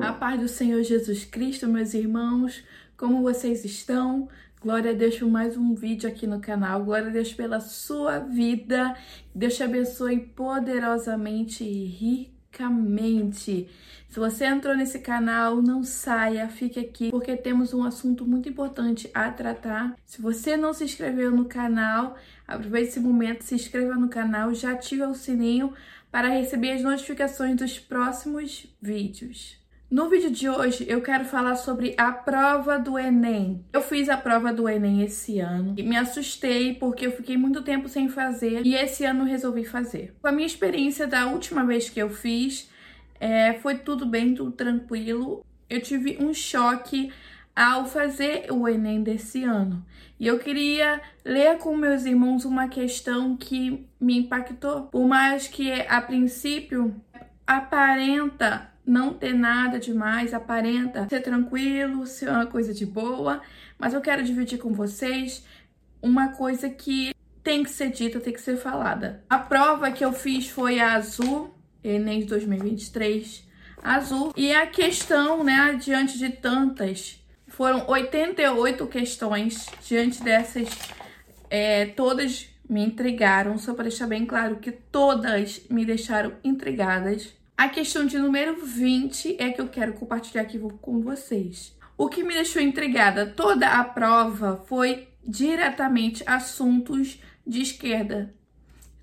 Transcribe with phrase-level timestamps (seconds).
[0.00, 2.62] A paz do Senhor Jesus Cristo, meus irmãos,
[2.96, 4.28] como vocês estão?
[4.60, 6.84] Glória a Deus por mais um vídeo aqui no canal.
[6.84, 8.96] Glória a Deus pela sua vida.
[9.34, 13.68] Deus te abençoe poderosamente e ricamente.
[14.08, 19.10] Se você entrou nesse canal, não saia, fique aqui, porque temos um assunto muito importante
[19.12, 19.96] a tratar.
[20.06, 24.72] Se você não se inscreveu no canal, aproveite esse momento, se inscreva no canal, já
[24.72, 25.72] ative o sininho
[26.10, 29.58] para receber as notificações dos próximos vídeos.
[29.90, 33.64] No vídeo de hoje eu quero falar sobre a prova do Enem.
[33.72, 37.62] Eu fiz a prova do Enem esse ano e me assustei porque eu fiquei muito
[37.62, 40.14] tempo sem fazer e esse ano resolvi fazer.
[40.20, 42.68] Com a minha experiência da última vez que eu fiz,
[43.18, 45.42] é, foi tudo bem, tudo tranquilo.
[45.70, 47.10] Eu tive um choque
[47.56, 49.82] ao fazer o Enem desse ano.
[50.20, 54.82] E eu queria ler com meus irmãos uma questão que me impactou.
[54.82, 56.94] Por mais que a princípio
[57.46, 63.40] aparenta não ter nada demais, aparenta ser tranquilo, ser uma coisa de boa,
[63.78, 65.44] mas eu quero dividir com vocês
[66.00, 69.22] uma coisa que tem que ser dita, tem que ser falada.
[69.28, 73.46] A prova que eu fiz foi a azul, Enem de 2023,
[73.82, 80.68] azul, e a questão, né, diante de tantas, foram 88 questões, diante dessas,
[81.50, 87.37] é, todas me intrigaram, só para deixar bem claro que todas me deixaram intrigadas.
[87.58, 91.76] A questão de número 20 é que eu quero compartilhar aqui com vocês.
[91.96, 98.32] O que me deixou intrigada toda a prova foi diretamente assuntos de esquerda.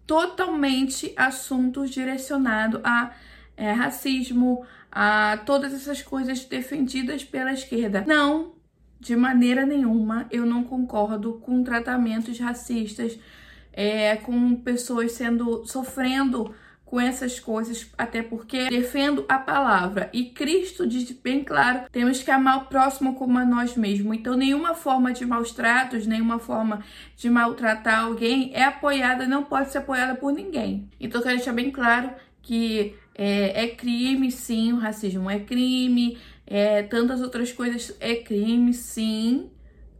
[0.07, 3.13] Totalmente assuntos direcionados a
[3.57, 8.05] é, racismo, a todas essas coisas defendidas pela esquerda.
[8.07, 8.53] Não,
[9.01, 13.19] de maneira nenhuma, eu não concordo com tratamentos racistas,
[13.73, 20.09] é, com pessoas sendo sofrendo com essas coisas, até porque defendo a palavra.
[20.13, 24.15] E Cristo diz bem claro: temos que amar o próximo como a nós mesmos.
[24.15, 26.83] Então, nenhuma forma de maus tratos, nenhuma forma
[27.17, 30.87] de maltratar alguém é apoiada, não pode ser apoiada por ninguém.
[30.99, 36.83] Então, quero deixar bem claro que é, é crime, sim, o racismo é crime, é,
[36.83, 39.49] tantas outras coisas é crime, sim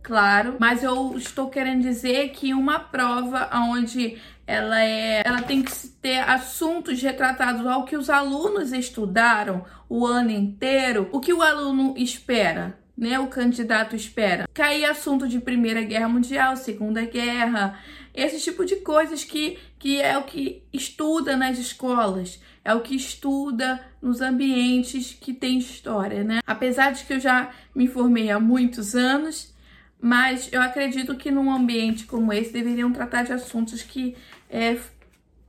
[0.06, 4.18] claro, mas eu estou querendo dizer que uma prova onde
[4.48, 10.30] ela é, ela tem que ter assuntos retratados ao que os alunos estudaram o ano
[10.30, 13.20] inteiro, o que o aluno espera, né?
[13.20, 14.48] O candidato espera.
[14.54, 17.80] Cair assunto de Primeira Guerra Mundial, Segunda Guerra,
[18.14, 22.96] esse tipo de coisas que, que é o que estuda nas escolas, é o que
[22.96, 26.40] estuda nos ambientes que tem história, né?
[26.46, 29.54] Apesar de que eu já me formei há muitos anos,
[30.00, 34.16] mas eu acredito que num ambiente como esse deveriam tratar de assuntos que
[34.50, 34.78] é,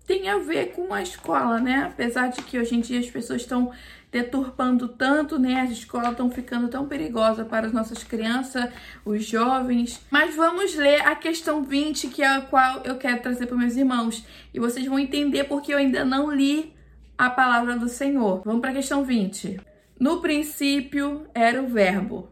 [0.07, 1.89] têm a ver com a escola, né?
[1.91, 3.73] Apesar de que hoje em dia as pessoas estão
[4.11, 5.61] deturpando tanto, né?
[5.61, 8.71] As escolas estão ficando tão perigosas para as nossas crianças,
[9.05, 10.01] os jovens.
[10.11, 13.77] Mas vamos ler a questão 20, que é a qual eu quero trazer para meus
[13.77, 14.25] irmãos.
[14.55, 16.75] E vocês vão entender porque eu ainda não li
[17.19, 18.43] a palavra do Senhor.
[18.45, 19.61] Vamos para a questão 20.
[19.99, 22.29] No princípio era o Verbo.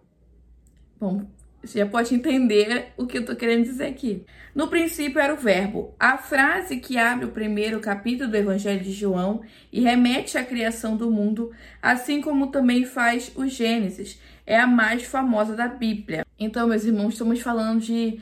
[1.00, 1.26] Bom,
[1.66, 4.24] você já pode entender o que eu tô querendo dizer aqui.
[4.54, 5.94] No princípio era o verbo.
[5.98, 9.42] A frase que abre o primeiro capítulo do Evangelho de João
[9.72, 11.50] e remete à criação do mundo,
[11.82, 16.24] assim como também faz o Gênesis, é a mais famosa da Bíblia.
[16.38, 18.20] Então, meus irmãos, estamos falando de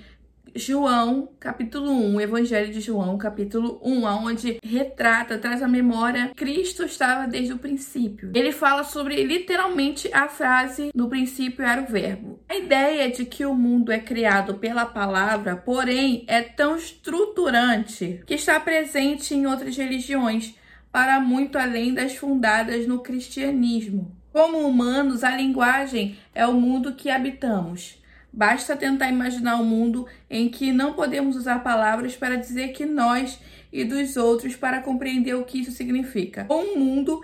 [0.54, 7.26] João, capítulo 1, Evangelho de João, capítulo 1, onde retrata, traz a memória, Cristo estava
[7.26, 8.30] desde o princípio.
[8.34, 12.38] Ele fala sobre literalmente a frase no princípio era o verbo.
[12.46, 18.34] A ideia de que o mundo é criado pela palavra, porém, é tão estruturante que
[18.34, 20.54] está presente em outras religiões,
[20.90, 24.14] para muito além das fundadas no cristianismo.
[24.30, 28.01] Como humanos, a linguagem é o mundo que habitamos.
[28.32, 33.38] Basta tentar imaginar um mundo em que não podemos usar palavras para dizer que nós
[33.72, 36.46] e dos outros para compreender o que isso significa.
[36.48, 37.20] Ou um mundo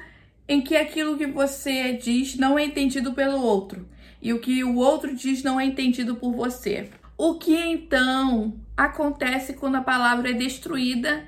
[0.47, 3.89] em que aquilo que você diz não é entendido pelo outro
[4.21, 6.91] e o que o outro diz não é entendido por você.
[7.17, 11.25] O que então acontece quando a palavra é destruída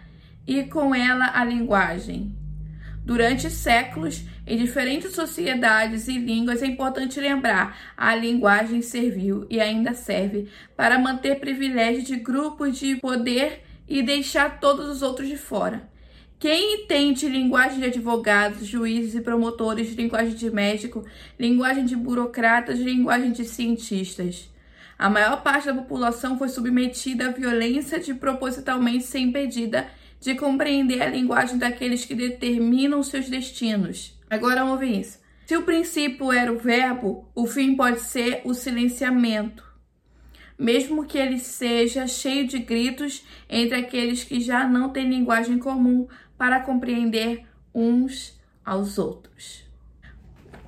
[0.47, 2.35] e com ela a linguagem?
[3.05, 9.95] Durante séculos, em diferentes sociedades e línguas, é importante lembrar: a linguagem serviu e ainda
[9.95, 15.89] serve para manter privilégios de grupos de poder e deixar todos os outros de fora.
[16.37, 21.05] Quem entende linguagem de advogados, juízes e promotores, linguagem de médico,
[21.39, 24.51] linguagem de burocratas, linguagem de cientistas?
[24.99, 29.87] A maior parte da população foi submetida à violência de propositalmente ser impedida
[30.21, 34.19] de compreender a linguagem daqueles que determinam seus destinos.
[34.31, 35.19] Agora ouve isso.
[35.45, 39.65] Se o princípio era o verbo, o fim pode ser o silenciamento,
[40.57, 46.07] mesmo que ele seja cheio de gritos entre aqueles que já não têm linguagem comum
[46.39, 47.45] para compreender
[47.75, 49.70] uns aos outros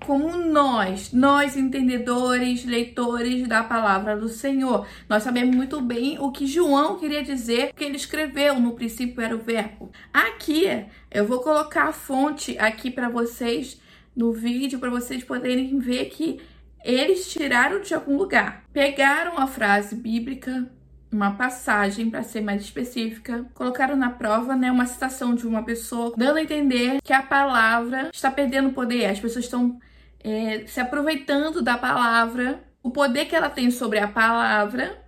[0.07, 4.87] como nós, nós entendedores, leitores da palavra do Senhor.
[5.09, 9.35] Nós sabemos muito bem o que João queria dizer, que ele escreveu no princípio era
[9.35, 9.91] o verbo.
[10.13, 10.67] Aqui,
[11.11, 13.81] eu vou colocar a fonte aqui para vocês
[14.15, 16.41] no vídeo para vocês poderem ver que
[16.85, 18.65] eles tiraram de algum lugar.
[18.73, 20.69] Pegaram a frase bíblica
[21.11, 26.15] uma passagem, para ser mais específica, colocaram na prova, né, uma citação de uma pessoa,
[26.17, 29.79] dando a entender que a palavra está perdendo poder, as pessoas estão
[30.23, 35.03] é, se aproveitando da palavra, o poder que ela tem sobre a palavra,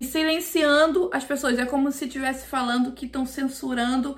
[0.00, 1.58] e silenciando as pessoas.
[1.58, 4.16] É como se estivesse falando que estão censurando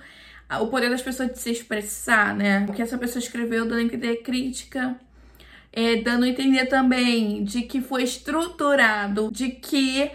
[0.60, 2.66] o poder das pessoas de se expressar, né?
[2.68, 4.96] O que essa pessoa escreveu dando a entender crítica,
[5.72, 10.10] é, dando a entender também de que foi estruturado, de que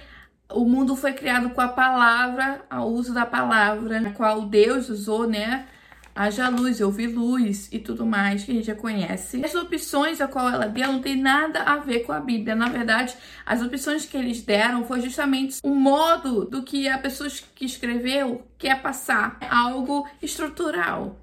[0.50, 5.28] o mundo foi criado com a palavra, ao uso da palavra, a qual Deus usou,
[5.28, 5.68] né?
[6.18, 9.44] Haja luz, eu vi luz e tudo mais que a gente já conhece.
[9.46, 12.56] As opções a qual ela deu não tem nada a ver com a Bíblia.
[12.56, 13.16] Na verdade,
[13.46, 18.46] as opções que eles deram foi justamente um modo do que a pessoa que escreveu
[18.58, 19.38] quer passar.
[19.50, 21.20] Algo estrutural.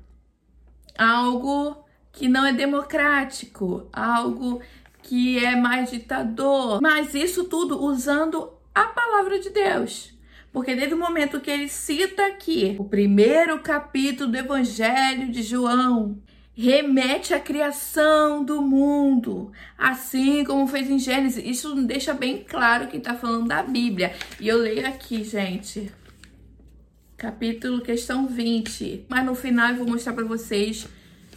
[0.97, 3.89] Algo que não é democrático.
[3.93, 4.63] Algo
[5.03, 6.81] que é mais ditador.
[6.81, 10.14] Mas isso tudo usando a palavra de Deus.
[10.55, 16.23] Porque desde o momento que ele cita aqui o primeiro capítulo do Evangelho de João,
[16.57, 21.45] remete à criação do mundo, assim como fez em Gênesis.
[21.45, 24.15] Isso deixa bem claro que está falando da Bíblia.
[24.39, 25.91] E eu leio aqui, gente.
[27.17, 29.07] Capítulo, questão 20.
[29.09, 30.87] Mas no final eu vou mostrar para vocês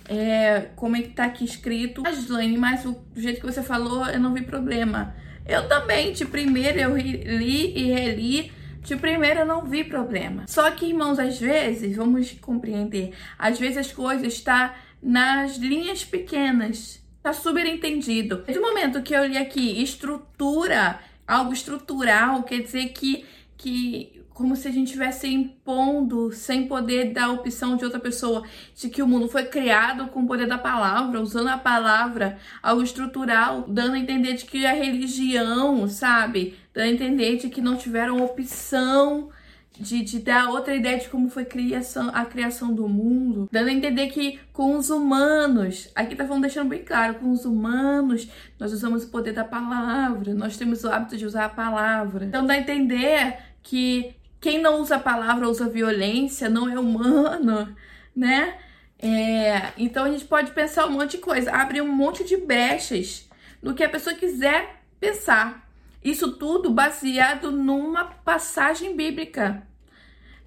[0.07, 2.03] é, como é que tá aqui escrito.
[2.03, 5.15] Mas, Lane, mas o jeito que você falou, eu não vi problema.
[5.43, 8.56] Eu também, de primeiro, eu li e reli
[8.87, 10.45] de primeira não vi problema.
[10.47, 16.05] Só que, irmãos, às vezes, vamos compreender, às vezes as coisas estão tá nas linhas
[16.05, 17.05] pequenas.
[17.21, 18.45] Tá super entendido.
[18.47, 23.25] O momento que eu li aqui estrutura, algo estrutural, quer dizer que,
[23.57, 28.43] que como se a gente estivesse impondo, sem poder dar opção de outra pessoa,
[28.75, 32.83] de que o mundo foi criado com o poder da palavra, usando a palavra, algo
[32.83, 36.55] estrutural, dando a entender de que a religião, sabe?
[36.71, 39.31] Dando a entender de que não tiveram opção
[39.79, 43.73] de, de dar outra ideia de como foi criação, a criação do mundo, dando a
[43.73, 48.27] entender que com os humanos, aqui tá falando, deixando bem claro, com os humanos,
[48.59, 52.25] nós usamos o poder da palavra, nós temos o hábito de usar a palavra.
[52.25, 53.37] Então dá a entender
[53.67, 57.75] que quem não usa a palavra usa violência, não é humano,
[58.15, 58.57] né?
[58.97, 63.29] É, então a gente pode pensar um monte de coisa, abrir um monte de brechas
[63.61, 65.69] no que a pessoa quiser pensar.
[66.03, 69.67] Isso tudo baseado numa passagem bíblica.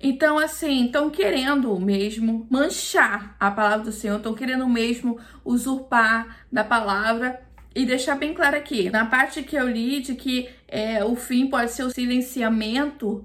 [0.00, 6.64] Então, assim, estão querendo mesmo manchar a palavra do Senhor, estão querendo mesmo usurpar da
[6.64, 7.42] palavra
[7.74, 11.46] e deixar bem claro aqui, na parte que eu li de que é, o fim
[11.46, 13.24] pode ser o silenciamento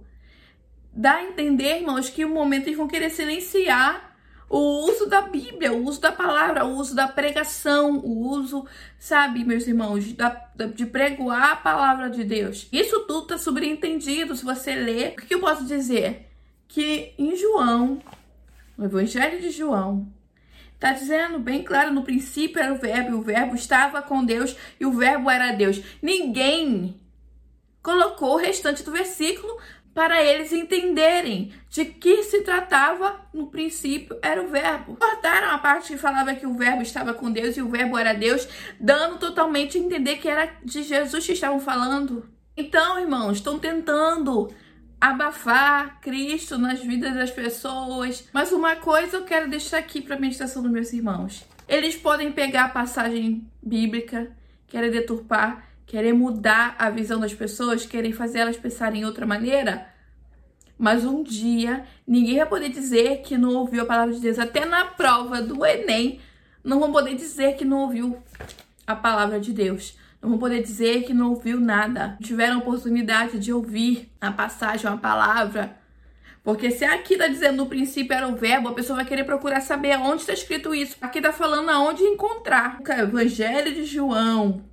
[0.96, 4.16] dá a entender, irmãos, que o momento eles vão querer silenciar
[4.50, 8.66] o uso da Bíblia, o uso da palavra, o uso da pregação, o uso,
[8.98, 10.30] sabe, meus irmãos, da,
[10.74, 12.70] de pregoar a palavra de Deus.
[12.72, 15.14] Isso tudo está subentendido se você ler.
[15.14, 16.30] O que eu posso dizer?
[16.68, 18.00] Que em João,
[18.78, 20.08] no Evangelho de João,
[20.76, 24.56] Está dizendo bem claro, no princípio era o verbo, e o verbo estava com Deus,
[24.80, 25.82] e o verbo era Deus.
[26.02, 27.00] Ninguém
[27.82, 29.58] colocou o restante do versículo
[29.96, 34.98] para eles entenderem de que se tratava no princípio era o verbo.
[34.98, 38.14] Cortaram a parte que falava que o verbo estava com Deus e o verbo era
[38.14, 38.46] Deus,
[38.78, 42.30] dando totalmente a entender que era de Jesus que estavam falando.
[42.58, 44.54] Então, irmãos, estão tentando
[45.00, 48.28] abafar Cristo nas vidas das pessoas.
[48.34, 51.46] Mas uma coisa eu quero deixar aqui para a meditação dos meus irmãos.
[51.68, 54.32] Eles podem pegar a passagem bíblica,
[54.68, 59.88] querer deturpar querer mudar a visão das pessoas, querer fazer elas pensarem em outra maneira.
[60.78, 64.40] Mas um dia ninguém vai poder dizer que não ouviu a palavra de Deus.
[64.40, 66.20] Até na prova do Enem,
[66.64, 68.22] não vão poder dizer que não ouviu
[68.86, 69.98] a palavra de Deus.
[70.26, 72.18] Não vão poder dizer que não ouviu nada.
[72.20, 75.78] Tiveram oportunidade de ouvir a passagem, a palavra.
[76.44, 79.62] Porque se aqui tá dizendo no princípio era o verbo, a pessoa vai querer procurar
[79.62, 80.98] saber onde está escrito isso.
[81.00, 82.80] Aqui tá falando aonde encontrar.
[82.82, 84.64] O Evangelho de João,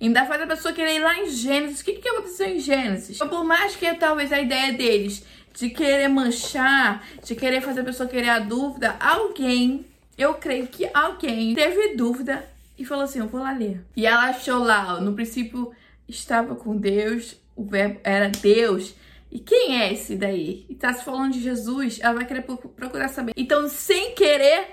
[0.00, 1.80] Ainda faz a pessoa querer ir lá em Gênesis.
[1.80, 3.16] O que, que aconteceu em Gênesis?
[3.16, 5.24] Então, por mais que talvez a ideia deles
[5.54, 9.86] de querer manchar, de querer fazer a pessoa querer a dúvida, alguém,
[10.16, 12.44] eu creio que alguém teve dúvida
[12.78, 13.84] e falou assim: Eu vou lá ler.
[13.96, 15.72] E ela achou lá, no princípio
[16.06, 18.94] estava com Deus, o verbo era Deus.
[19.30, 20.64] E quem é esse daí?
[20.70, 23.32] E tá se falando de Jesus, ela vai querer procurar saber.
[23.36, 24.68] Então, sem querer,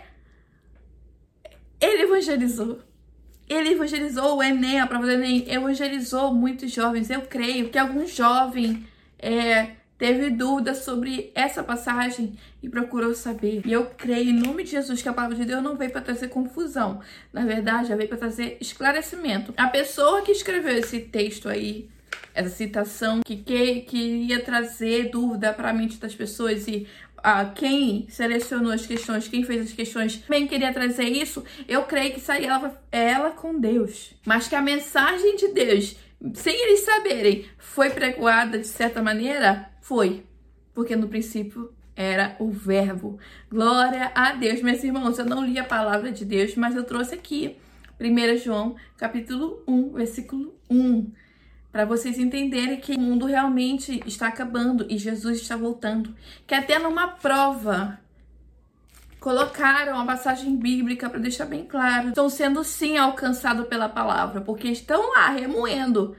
[1.82, 2.80] ele evangelizou.
[3.50, 7.10] Ele evangelizou o Enem, a prova do Enem, evangelizou muitos jovens.
[7.10, 8.88] Eu creio que algum jovem
[9.20, 13.62] é, teve dúvidas sobre essa passagem e procurou saber.
[13.66, 16.02] E eu creio, em nome de Jesus, que a palavra de Deus não veio para
[16.02, 17.00] trazer confusão.
[17.32, 19.54] Na verdade, ela veio para trazer esclarecimento.
[19.56, 21.90] A pessoa que escreveu esse texto aí,
[22.34, 26.88] essa citação, que, que queria trazer dúvida para a mente das pessoas e
[27.28, 32.14] ah, quem selecionou as questões, quem fez as questões, também queria trazer isso, eu creio
[32.14, 34.14] que seria ela, ela com Deus.
[34.24, 35.96] Mas que a mensagem de Deus,
[36.34, 40.24] sem eles saberem, foi pregoada de certa maneira, foi.
[40.74, 43.17] Porque no princípio era o verbo.
[43.50, 45.17] Glória a Deus, meus irmãos.
[45.17, 47.55] Eu não li a palavra de Deus, mas eu trouxe aqui
[48.00, 51.12] 1 João, capítulo 1, versículo 1,
[51.72, 56.13] para vocês entenderem que o mundo realmente está acabando e Jesus está voltando.
[56.46, 58.00] Que até numa prova
[59.25, 62.10] colocaram a passagem bíblica para deixar bem claro.
[62.10, 66.15] Estão sendo sim alcançados pela palavra, porque estão lá remoendo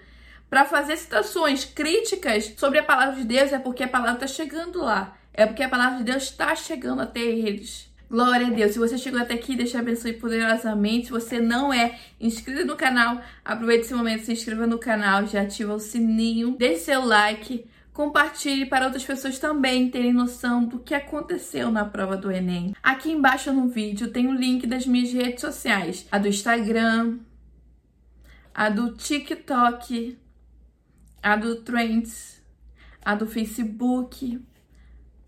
[0.51, 4.83] para fazer citações críticas sobre a palavra de Deus é porque a palavra está chegando
[4.83, 5.17] lá.
[5.33, 7.89] É porque a palavra de Deus está chegando até eles.
[8.11, 8.73] Glória a Deus.
[8.73, 11.07] Se você chegou até aqui, deixa abençoe poderosamente.
[11.07, 15.43] Se você não é inscrito no canal, aproveite esse momento, se inscreva no canal, já
[15.43, 17.65] ativa o sininho, deixe seu like,
[17.97, 22.75] compartilhe para outras pessoas também terem noção do que aconteceu na prova do Enem.
[22.83, 27.21] Aqui embaixo no vídeo tem o link das minhas redes sociais, a do Instagram,
[28.55, 30.19] a do TikTok,
[31.23, 32.43] a do Trends,
[33.03, 34.45] a do Facebook,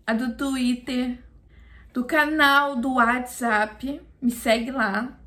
[0.05, 1.17] a do Twitter,
[1.91, 3.99] do canal do WhatsApp.
[4.21, 5.17] Me segue lá.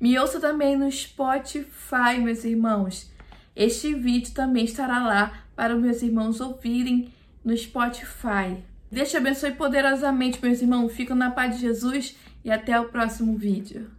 [0.00, 3.12] Me ouça também no Spotify, meus irmãos.
[3.54, 7.12] Este vídeo também estará lá para os meus irmãos ouvirem
[7.44, 8.56] no Spotify.
[8.90, 10.92] Deus te abençoe poderosamente, meus irmãos.
[10.92, 13.90] Fico na paz de Jesus e até o próximo vídeo.